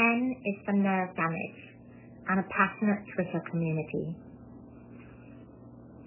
[0.00, 1.60] N is for nerve damage
[2.32, 4.16] and a passionate Twitter community.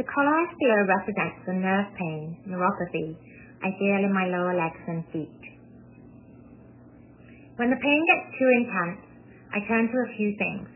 [0.00, 3.14] The colour I represents the nerve pain, neuropathy,
[3.60, 5.42] I feel in my lower legs and feet.
[7.56, 9.04] When the pain gets too intense,
[9.54, 10.66] I turn to a few things,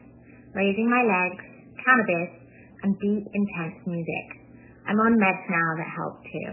[0.55, 1.45] raising my legs,
[1.83, 2.31] cannabis,
[2.85, 4.27] and deep, intense music.
[4.87, 6.51] I'm on meds now that help too.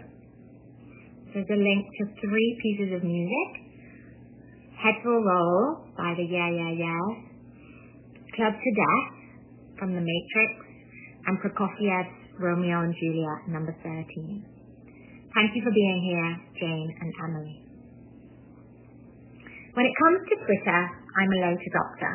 [1.36, 3.65] There's a link to three pieces of music.
[4.76, 7.18] A Roll by the Yeah Yeah Yeahs,
[8.36, 9.08] Clubbed to Death
[9.80, 10.52] from The Matrix,
[11.26, 14.04] and Prokofiev's Romeo and Juliet number 13.
[15.34, 17.58] Thank you for being here, Jane and Emily.
[19.74, 22.14] When it comes to Twitter, I'm a late adopter.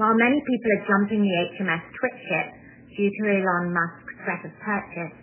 [0.00, 2.48] While many people are jumping the HMS Twitch ship
[2.96, 5.16] due to Elon Musk's threat of purchase,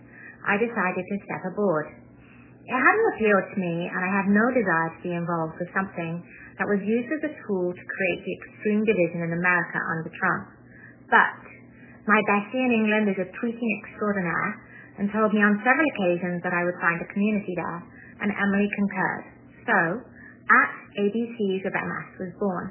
[0.48, 2.05] I decided to step aboard.
[2.66, 6.26] It hadn't appealed to me, and I had no desire to be involved with something
[6.58, 10.46] that was used as a tool to create the extreme division in America under Trump.
[11.14, 11.38] But
[12.10, 14.66] my bestie in England is a tweeting extraordinaire,
[14.98, 17.80] and told me on several occasions that I would find a community there,
[18.26, 19.26] and Emily concurred.
[19.68, 19.78] So,
[20.50, 20.70] at
[21.06, 22.66] ABCs of MS was born.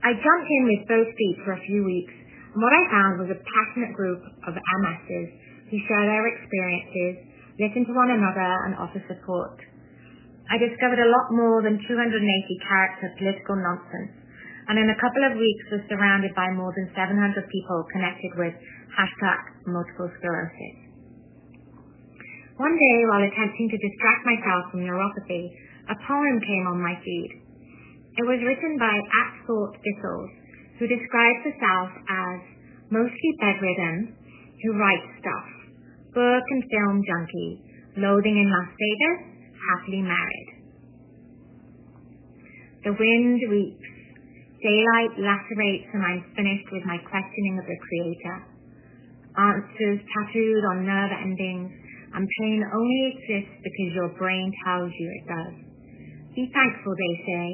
[0.00, 2.14] I jumped in with both feet for a few weeks,
[2.54, 5.28] and what I found was a passionate group of MSs
[5.68, 7.28] who share their experiences,
[7.60, 9.60] listen to one another, and offer support.
[10.50, 12.18] I discovered a lot more than 280
[12.66, 14.16] character political nonsense,
[14.66, 17.14] and in a couple of weeks was surrounded by more than 700
[17.52, 18.54] people connected with
[18.96, 20.90] hashtag multiple sclerosis.
[22.58, 25.48] One day, while attempting to distract myself from neuropathy,
[25.88, 27.30] a poem came on my feed.
[28.20, 30.30] It was written by At Thought Thistles,
[30.78, 32.38] who describes herself as
[32.90, 34.12] mostly bedridden,
[34.60, 35.59] who writes stuff,
[36.14, 37.52] book and film junkie,
[37.96, 39.20] loathing in Las Vegas,
[39.56, 40.50] happily married.
[42.84, 43.90] The wind weeps,
[44.62, 48.36] daylight lacerates, and I'm finished with my questioning of the Creator.
[49.36, 51.70] Answers tattooed on nerve endings
[52.14, 55.54] and pain only exists because your brain tells you it does.
[56.34, 57.46] Be thankful, they say.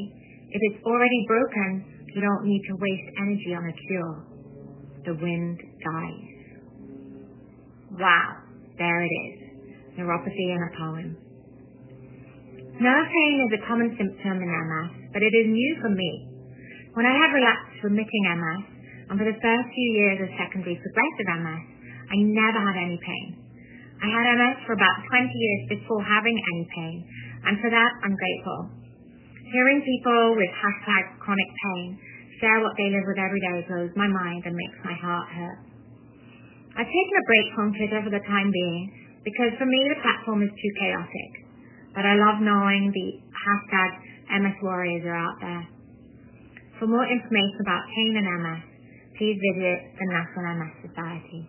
[0.49, 4.17] If it's already broken, you don't need to waste energy on a cure.
[5.05, 6.37] The wind dies.
[7.99, 8.46] Wow,
[8.79, 9.35] there it is.
[9.97, 11.09] Neuropathy in a poem.
[12.77, 16.13] Nerve pain is a common symptom in MS, but it is new for me.
[16.93, 18.63] When I had relapsed remitting MS,
[19.09, 21.63] and for the first few years of secondary progressive MS,
[22.13, 23.29] I never had any pain.
[23.97, 26.97] I had MS for about 20 years before having any pain,
[27.49, 28.61] and for that I'm grateful.
[29.57, 31.97] Hearing people with hashtag chronic pain
[32.45, 35.66] share what they live with every day blows my mind and makes my heart hurt.
[36.87, 38.95] I've taken a break from Twitter for the time being
[39.27, 41.31] because for me the platform is too chaotic.
[41.91, 43.91] But I love knowing the hashtag
[44.39, 45.67] MS warriors are out there.
[46.79, 48.63] For more information about pain and MS,
[49.19, 51.43] please visit the National MS Society.